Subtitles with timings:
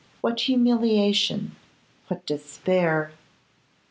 [0.21, 1.55] What humiliation!
[2.07, 3.11] what despair!